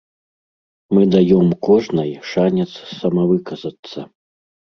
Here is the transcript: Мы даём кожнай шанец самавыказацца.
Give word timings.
Мы 0.97 1.01
даём 1.15 1.47
кожнай 1.67 2.11
шанец 2.31 2.67
самавыказацца. 2.99 3.99